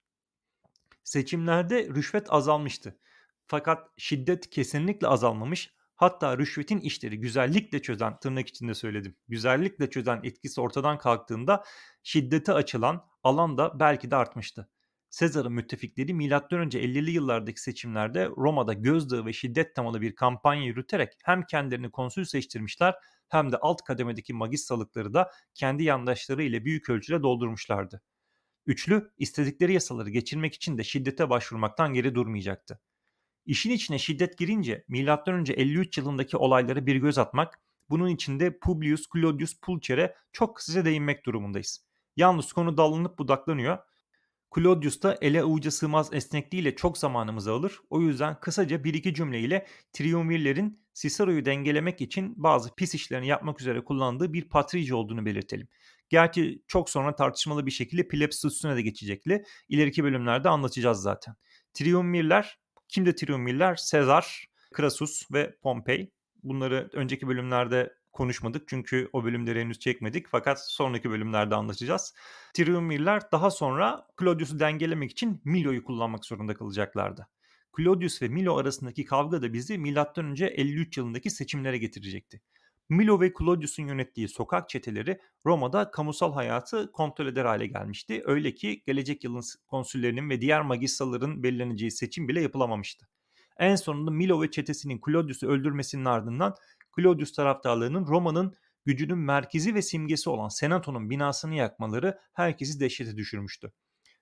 [1.05, 2.99] Seçimlerde rüşvet azalmıştı.
[3.47, 5.77] Fakat şiddet kesinlikle azalmamış.
[5.97, 11.65] Hatta rüşvetin işleri güzellikle çözen, tırnak içinde söyledim, güzellikle çözen etkisi ortadan kalktığında
[12.03, 14.69] şiddete açılan alan da belki de artmıştı.
[15.17, 16.29] Sezar'ın müttefikleri M.Ö.
[16.29, 22.95] 50'li yıllardaki seçimlerde Roma'da gözdağı ve şiddet temalı bir kampanya yürüterek hem kendilerini konsül seçtirmişler
[23.29, 28.03] hem de alt kademedeki magistralıkları da kendi yandaşları ile büyük ölçüde doldurmuşlardı.
[28.67, 32.81] Üçlü istedikleri yasaları geçirmek için de şiddete başvurmaktan geri durmayacaktı.
[33.47, 35.45] İşin içine şiddet girince M.Ö.
[35.53, 41.87] 53 yılındaki olaylara bir göz atmak, bunun içinde Publius Claudius Pulcher'e çok kısaca değinmek durumundayız.
[42.17, 43.79] Yalnız konu dallanıp budaklanıyor
[44.55, 47.81] Claudius da ele avuca sığmaz esnekliğiyle çok zamanımızı alır.
[47.91, 53.85] O yüzden kısaca bir iki cümleyle triumvirlerin Cicero'yu dengelemek için bazı pis işlerini yapmak üzere
[53.85, 55.69] kullandığı bir patrici olduğunu belirtelim.
[56.09, 59.45] Gerçi çok sonra tartışmalı bir şekilde plebs statüsüne de geçecekli.
[59.69, 61.35] İleriki bölümlerde anlatacağız zaten.
[61.75, 63.77] Triumvirler, kimde triumvirler?
[63.77, 66.11] Sezar, Crassus ve Pompey.
[66.43, 72.15] Bunları önceki bölümlerde konuşmadık çünkü o bölümleri henüz çekmedik fakat sonraki bölümlerde anlatacağız.
[72.55, 77.29] Triumvirler daha sonra Claudius'u dengelemek için Milo'yu kullanmak zorunda kalacaklardı.
[77.77, 80.47] Claudius ve Milo arasındaki kavga da bizi M.Ö.
[80.47, 82.41] 53 yılındaki seçimlere getirecekti.
[82.89, 88.23] Milo ve Claudius'un yönettiği sokak çeteleri Roma'da kamusal hayatı kontrol eder hale gelmişti.
[88.25, 93.09] Öyle ki gelecek yılın konsüllerinin ve diğer magistraların belirleneceği seçim bile yapılamamıştı.
[93.59, 96.55] En sonunda Milo ve çetesinin Claudius'u öldürmesinin ardından
[96.97, 98.55] Claudius taraftarlarının Roma'nın
[98.85, 103.73] gücünün merkezi ve simgesi olan Senato'nun binasını yakmaları herkesi dehşete düşürmüştü.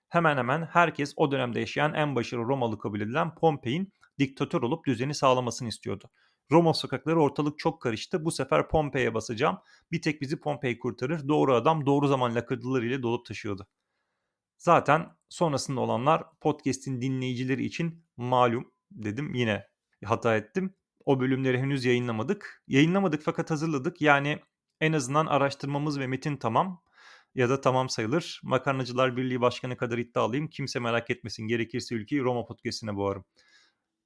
[0.09, 5.13] Hemen hemen herkes o dönemde yaşayan en başarılı Romalı kabul edilen Pompey'in diktatör olup düzeni
[5.13, 6.09] sağlamasını istiyordu.
[6.51, 8.25] Roma sokakları ortalık çok karıştı.
[8.25, 9.57] Bu sefer Pompey'e basacağım.
[9.91, 11.27] Bir tek bizi Pompey kurtarır.
[11.27, 13.67] Doğru adam doğru zaman lakırdılarıyla dolup taşıyordu.
[14.57, 19.67] Zaten sonrasında olanlar podcast'in dinleyicileri için malum dedim yine
[20.05, 20.75] hata ettim.
[21.05, 22.63] O bölümleri henüz yayınlamadık.
[22.67, 24.01] Yayınlamadık fakat hazırladık.
[24.01, 24.39] Yani
[24.81, 26.81] en azından araştırmamız ve metin tamam
[27.35, 28.41] ya da tamam sayılır.
[28.43, 30.47] Makarnacılar Birliği Başkanı kadar iddialıyım.
[30.47, 31.47] Kimse merak etmesin.
[31.47, 33.25] Gerekirse ülkeyi Roma podcastine boğarım.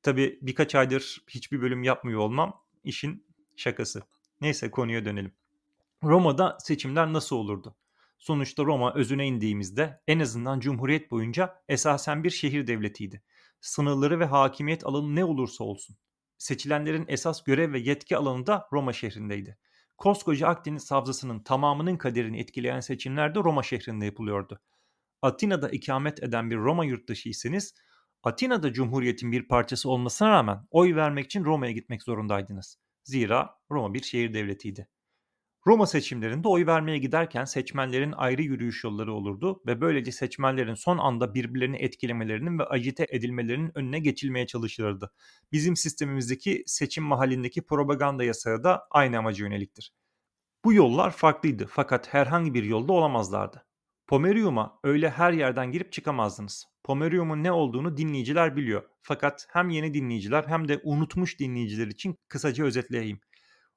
[0.04, 4.04] Tabi birkaç aydır hiçbir bölüm yapmıyor olmam işin şakası.
[4.42, 5.34] Neyse konuya dönelim.
[6.04, 7.76] Roma'da seçimler nasıl olurdu?
[8.18, 13.24] Sonuçta Roma özüne indiğimizde en azından Cumhuriyet boyunca esasen bir şehir devletiydi.
[13.62, 15.98] Sınırları ve hakimiyet alanı ne olursa olsun
[16.39, 19.58] seçilenlerin esas görev ve yetki alanı da Roma şehrindeydi.
[19.97, 24.62] Koskoca Akdeniz Havzası'nın tamamının kaderini etkileyen seçimler de Roma şehrinde yapılıyordu.
[25.21, 27.73] Atina'da ikamet eden bir Roma yurttaşıysanız
[28.23, 32.78] Atina'da Cumhuriyet'in bir parçası olmasına rağmen oy vermek için Roma'ya gitmek zorundaydınız.
[33.04, 34.88] Zira Roma bir şehir devletiydi.
[35.69, 41.34] Roma seçimlerinde oy vermeye giderken seçmenlerin ayrı yürüyüş yolları olurdu ve böylece seçmenlerin son anda
[41.34, 45.12] birbirlerini etkilemelerinin ve agite edilmelerinin önüne geçilmeye çalışılırdı.
[45.51, 49.93] Bizim sistemimizdeki seçim mahallindeki propaganda yasağı da aynı amaca yöneliktir.
[50.65, 53.65] Bu yollar farklıydı fakat herhangi bir yolda olamazlardı.
[54.08, 56.65] Pomerium'a öyle her yerden girip çıkamazdınız.
[56.84, 58.84] Pomerium'un ne olduğunu dinleyiciler biliyor.
[59.01, 63.19] Fakat hem yeni dinleyiciler hem de unutmuş dinleyiciler için kısaca özetleyeyim.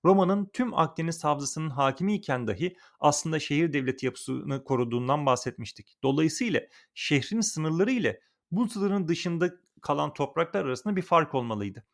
[0.04, 5.96] Roma'nın tüm Akdeniz havzasının hakimi iken dahi aslında şehir devleti yapısını koruduğundan bahsetmiştik.
[6.02, 6.60] Dolayısıyla
[6.94, 9.50] şehrin sınırları ile bu sınırın dışında
[9.82, 11.84] kalan topraklar arasında bir fark olmalıydı.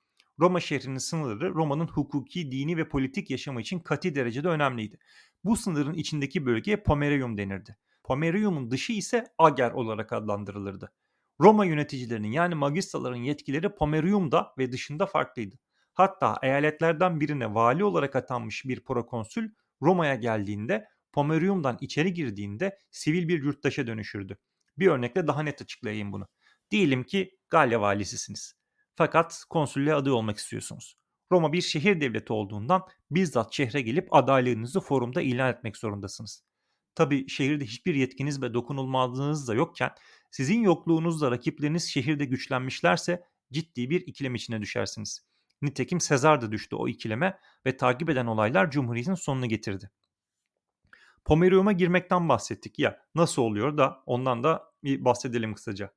[0.41, 4.99] Roma şehrinin sınırları Roma'nın hukuki, dini ve politik yaşamı için kati derecede önemliydi.
[5.45, 7.77] Bu sınırın içindeki bölgeye Pomerium denirdi.
[8.05, 10.93] Pomerium'un dışı ise Ager olarak adlandırılırdı.
[11.41, 15.59] Roma yöneticilerinin yani magistraların yetkileri Pomerium'da ve dışında farklıydı.
[15.99, 19.51] Hatta eyaletlerden birine vali olarak atanmış bir prokonsül
[19.83, 24.39] Roma'ya geldiğinde Pomerium'dan içeri girdiğinde sivil bir yurttaşa dönüşürdü.
[24.79, 26.29] Bir örnekle daha net açıklayayım bunu.
[26.71, 28.55] Diyelim ki Galya valisisiniz.
[28.95, 30.97] Fakat konsüllüğe aday olmak istiyorsunuz.
[31.33, 36.45] Roma bir şehir devleti olduğundan bizzat şehre gelip adaylığınızı forumda ilan etmek zorundasınız.
[36.95, 39.91] Tabi şehirde hiçbir yetkiniz ve dokunulmazlığınız da yokken
[40.31, 45.29] sizin yokluğunuzda rakipleriniz şehirde güçlenmişlerse ciddi bir ikilem içine düşersiniz.
[45.63, 49.91] Nitekim Sezar da düştü o ikileme ve takip eden olaylar Cumhuriyet'in sonunu getirdi.
[51.25, 55.93] Pomerium'a girmekten bahsettik ya nasıl oluyor da ondan da bir bahsedelim kısaca.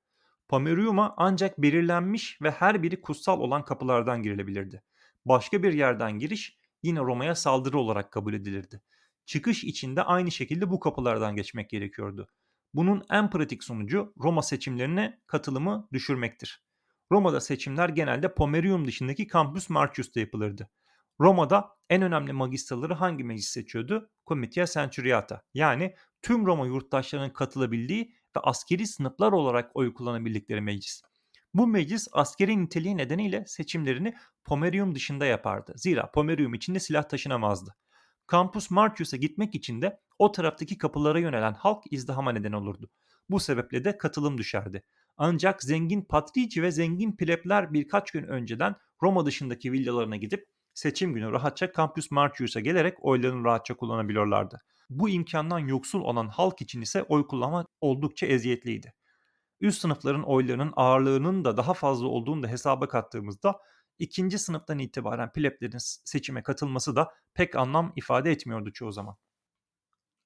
[0.47, 4.83] Pomerium'a ancak belirlenmiş ve her biri kutsal olan kapılardan girilebilirdi.
[5.25, 8.81] Başka bir yerden giriş yine Roma'ya saldırı olarak kabul edilirdi.
[9.25, 12.27] Çıkış içinde aynı şekilde bu kapılardan geçmek gerekiyordu.
[12.73, 16.63] Bunun en pratik sonucu Roma seçimlerine katılımı düşürmektir.
[17.11, 20.69] Roma'da seçimler genelde Pomerium dışındaki Campus Martius'ta yapılırdı.
[21.19, 24.09] Roma'da en önemli magistraları hangi meclis seçiyordu?
[24.27, 31.01] Comitia Centuriata yani tüm Roma yurttaşlarının katılabildiği ve askeri sınıflar olarak oy kullanabildikleri meclis.
[31.53, 35.73] Bu meclis askeri niteliği nedeniyle seçimlerini Pomerium dışında yapardı.
[35.75, 37.75] Zira Pomerium içinde silah taşınamazdı.
[38.31, 42.89] Campus Martius'a gitmek için de o taraftaki kapılara yönelen halk izdihama neden olurdu.
[43.29, 44.83] Bu sebeple de katılım düşerdi.
[45.17, 51.31] Ancak zengin patrici ve zengin plebler birkaç gün önceden Roma dışındaki villalarına gidip seçim günü
[51.31, 54.61] rahatça Campus Martius'a gelerek oylarını rahatça kullanabiliyorlardı.
[54.89, 58.93] Bu imkandan yoksul olan halk için ise oy kullanma oldukça eziyetliydi.
[59.61, 63.59] Üst sınıfların oylarının ağırlığının da daha fazla olduğunu da hesaba kattığımızda
[63.99, 69.15] ikinci sınıftan itibaren pleblerin seçime katılması da pek anlam ifade etmiyordu çoğu zaman.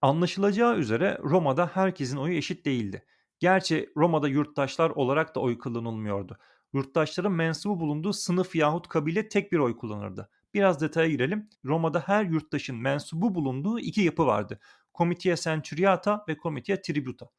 [0.01, 3.05] Anlaşılacağı üzere Roma'da herkesin oyu eşit değildi.
[3.39, 6.37] Gerçi Roma'da yurttaşlar olarak da oy kullanılmıyordu.
[6.73, 10.29] Yurttaşların mensubu bulunduğu sınıf yahut kabile tek bir oy kullanırdı.
[10.53, 11.49] Biraz detaya girelim.
[11.65, 14.59] Roma'da her yurttaşın mensubu bulunduğu iki yapı vardı.
[14.97, 17.29] Comitia Centuriata ve Comitia Tributa.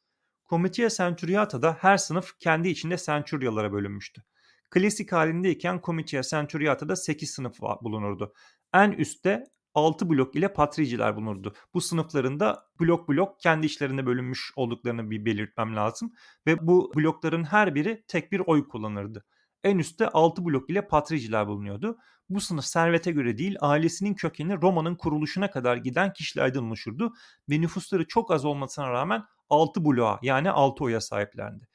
[0.51, 4.23] Comitia Centuriata'da her sınıf kendi içinde centuryalara bölünmüştü.
[4.71, 8.33] Klasik halindeyken Comitia Centuriata'da 8 sınıf bulunurdu.
[8.75, 9.45] En üstte
[9.77, 11.55] 6 blok ile patriciler bulunurdu.
[11.75, 16.13] Bu sınıflarında blok blok kendi işlerine bölünmüş olduklarını bir belirtmem lazım.
[16.47, 19.25] Ve bu blokların her biri tek bir oy kullanırdı.
[19.65, 21.99] En üstte 6 blok ile patriciler bulunuyordu.
[22.29, 27.13] Bu sınıf servete göre değil ailesinin kökeni Roma'nın kuruluşuna kadar giden kişilerden oluşurdu
[27.51, 31.69] ve nüfusları çok az olmasına rağmen 6 bloğa yani 6 oya sahiplerdi.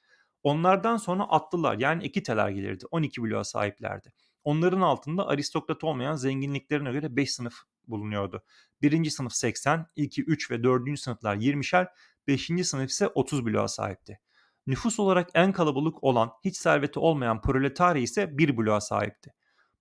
[0.43, 4.13] Onlardan sonra atlılar yani ekiteler gelirdi 12 bloğa sahiplerdi.
[4.43, 7.53] Onların altında aristokrat olmayan zenginliklerine göre 5 sınıf
[7.87, 8.43] bulunuyordu.
[8.81, 10.99] Birinci sınıf 80, ilki 3 ve 4.
[10.99, 11.87] sınıflar 20'şer,
[12.27, 12.67] 5.
[12.67, 14.19] sınıf ise 30 bloğa sahipti.
[14.67, 19.33] Nüfus olarak en kalabalık olan, hiç serveti olmayan proletari ise 1 bloğa sahipti.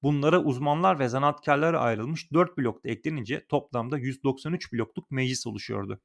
[0.03, 6.01] Bunlara uzmanlar ve zanaatkarlar ayrılmış 4 blokta eklenince toplamda 193 blokluk meclis oluşuyordu.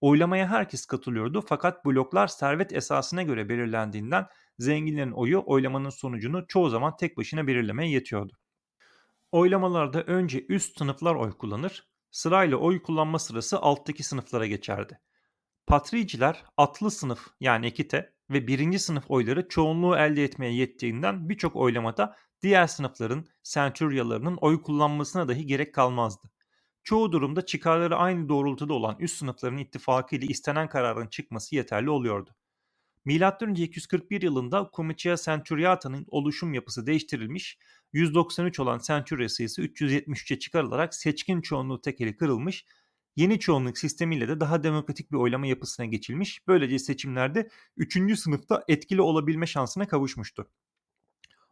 [0.00, 4.26] Oylamaya herkes katılıyordu fakat bloklar servet esasına göre belirlendiğinden
[4.58, 8.32] zenginlerin oyu oylamanın sonucunu çoğu zaman tek başına belirlemeye yetiyordu.
[9.32, 15.00] Oylamalarda önce üst sınıflar oy kullanır, sırayla oy kullanma sırası alttaki sınıflara geçerdi.
[15.66, 22.16] Patriciler atlı sınıf yani ekite ve birinci sınıf oyları çoğunluğu elde etmeye yettiğinden birçok oylamada
[22.42, 26.30] diğer sınıfların, centuryalarının oy kullanmasına dahi gerek kalmazdı.
[26.82, 32.34] Çoğu durumda çıkarları aynı doğrultuda olan üst sınıfların ittifakı ile istenen kararın çıkması yeterli oluyordu.
[33.04, 33.52] M.Ö.
[33.54, 37.58] 241 yılında Comitia Centuriata'nın oluşum yapısı değiştirilmiş,
[37.92, 42.64] 193 olan Centuria sayısı 373'e çıkarılarak seçkin çoğunluğu tekeli kırılmış,
[43.16, 48.18] yeni çoğunluk sistemiyle de daha demokratik bir oylama yapısına geçilmiş, böylece seçimlerde 3.
[48.18, 50.50] sınıfta etkili olabilme şansına kavuşmuştu.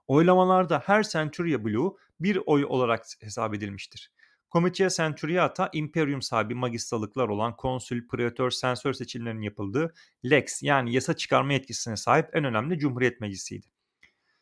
[0.06, 4.10] Oylamalarda her Centuria bloğu bir oy olarak hesap edilmiştir.
[4.52, 9.94] Comitia Centuriata, imperium sahibi magistralıklar olan konsül, pretor, sensör seçimlerinin yapıldığı
[10.30, 13.66] lex yani yasa çıkarma yetkisine sahip en önemli cumhuriyet meclisiydi.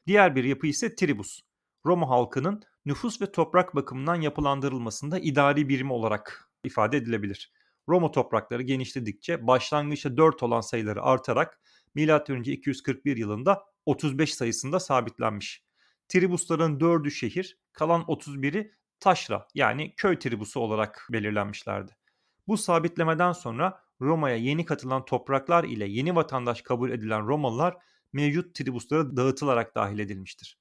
[0.07, 1.41] Diğer bir yapı ise tribus.
[1.87, 7.53] Roma halkının nüfus ve toprak bakımından yapılandırılmasında idari birim olarak ifade edilebilir.
[7.89, 11.61] Roma toprakları genişledikçe başlangıçta 4 olan sayıları artarak
[11.95, 12.43] M.Ö.
[12.43, 15.65] 241 yılında 35 sayısında sabitlenmiş.
[16.09, 21.97] Tribusların 4'ü şehir, kalan 31'i taşra yani köy tribusu olarak belirlenmişlerdi.
[22.49, 27.77] Bu sabitlemeden sonra Roma'ya yeni katılan topraklar ile yeni vatandaş kabul edilen Romalılar
[28.13, 30.59] mevcut tribuslara dağıtılarak dahil edilmiştir.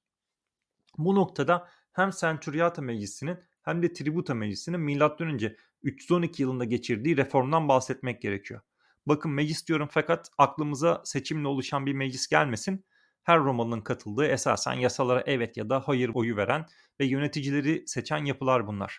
[0.98, 5.50] Bu noktada hem Centuriata Meclisi'nin hem de Tributa Meclisi'nin M.Ö.
[5.82, 8.60] 312 yılında geçirdiği reformdan bahsetmek gerekiyor.
[9.06, 12.84] Bakın meclis diyorum fakat aklımıza seçimle oluşan bir meclis gelmesin.
[13.26, 16.66] Her Romalı'nın katıldığı esasen yasalara evet ya da hayır oyu veren
[17.00, 18.98] ve yöneticileri seçen yapılar bunlar.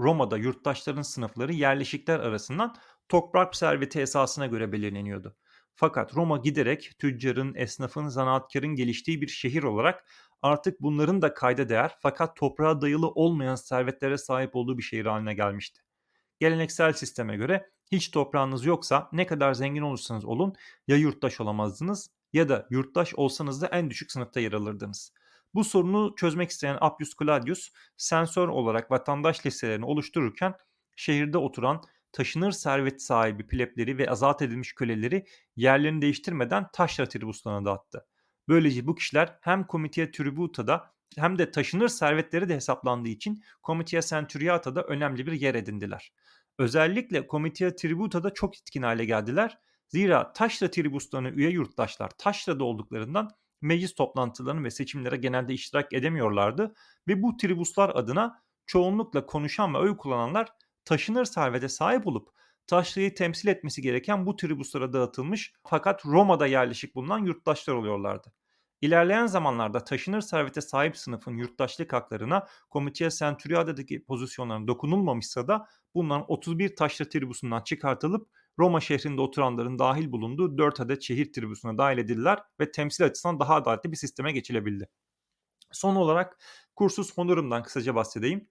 [0.00, 2.74] Roma'da yurttaşların sınıfları yerleşikler arasından
[3.08, 5.36] toprak serveti esasına göre belirleniyordu.
[5.74, 10.04] Fakat Roma giderek tüccarın, esnafın, zanaatkarın geliştiği bir şehir olarak
[10.42, 15.34] artık bunların da kayda değer fakat toprağa dayalı olmayan servetlere sahip olduğu bir şehir haline
[15.34, 15.80] gelmişti.
[16.40, 20.54] Geleneksel sisteme göre hiç toprağınız yoksa ne kadar zengin olursanız olun
[20.88, 25.12] ya yurttaş olamazdınız ya da yurttaş olsanız da en düşük sınıfta yer alırdınız.
[25.54, 30.54] Bu sorunu çözmek isteyen Appius Claudius sensör olarak vatandaş listelerini oluştururken
[30.96, 35.24] şehirde oturan taşınır servet sahibi plebleri ve azat edilmiş köleleri
[35.56, 38.06] yerlerini değiştirmeden taşra tribuslarına dağıttı.
[38.48, 44.82] Böylece bu kişiler hem Comitia Tributa'da hem de taşınır servetleri de hesaplandığı için Comitia Centuriata'da
[44.82, 46.12] önemli bir yer edindiler.
[46.58, 49.58] Özellikle Comitia Tributa'da çok etkin hale geldiler.
[49.94, 53.30] Zira taşra tribuslarına üye yurttaşlar taşrada olduklarından
[53.62, 56.74] meclis toplantılarına ve seçimlere genelde iştirak edemiyorlardı
[57.08, 60.48] ve bu tribuslar adına çoğunlukla konuşan ve oy kullananlar
[60.84, 62.28] taşınır servete sahip olup
[62.66, 68.32] taşrayı temsil etmesi gereken bu tribuslara dağıtılmış fakat Roma'da yerleşik bulunan yurttaşlar oluyorlardı.
[68.80, 76.76] İlerleyen zamanlarda taşınır servete sahip sınıfın yurttaşlık haklarına Komitia Centuriada'daki pozisyonlarına dokunulmamışsa da bunların 31
[76.76, 82.70] taşra tribusundan çıkartılıp Roma şehrinde oturanların dahil bulunduğu 4 adet şehir tribusuna dahil edildiler ve
[82.70, 84.88] temsil açısından daha adaletli bir sisteme geçilebildi.
[85.72, 86.38] Son olarak
[86.76, 88.48] kursus honorumdan kısaca bahsedeyim.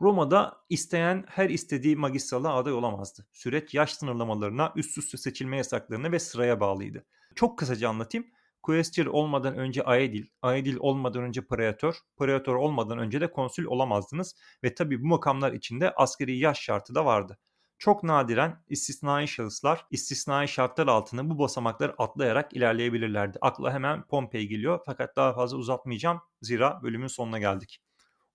[0.00, 3.26] Roma'da isteyen her istediği magistralığa aday olamazdı.
[3.32, 7.06] Süreç yaş sınırlamalarına, üst üste seçilme yasaklarına ve sıraya bağlıydı.
[7.34, 8.26] Çok kısaca anlatayım.
[8.62, 14.74] Quaestor olmadan önce aedil, aedil olmadan önce praetor, praetor olmadan önce de konsül olamazdınız ve
[14.74, 17.38] tabi bu makamlar içinde askeri yaş şartı da vardı.
[17.80, 23.38] Çok nadiren istisnai şahıslar istisnai şartlar altında bu basamakları atlayarak ilerleyebilirlerdi.
[23.40, 27.82] Akla hemen Pompey geliyor fakat daha fazla uzatmayacağım zira bölümün sonuna geldik.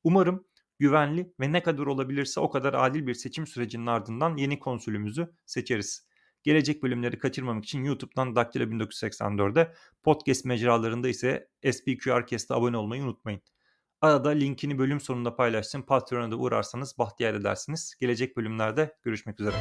[0.04, 0.46] Umarım
[0.80, 6.08] güvenli ve ne kadar olabilirse o kadar adil bir seçim sürecinin ardından yeni konsülümüzü seçeriz.
[6.44, 13.42] Gelecek bölümleri kaçırmamak için YouTube'dan Daktilo 1984'de podcast mecralarında ise SPQRcast'a abone olmayı unutmayın.
[14.06, 15.82] Arada linkini bölüm sonunda paylaştım.
[15.82, 17.96] Patreon'a da uğrarsanız bahtiyar edersiniz.
[18.00, 19.56] Gelecek bölümlerde görüşmek üzere.